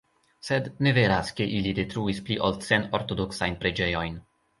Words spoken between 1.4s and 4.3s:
ili detruis pli ol cent ortodoksajn preĝejojn.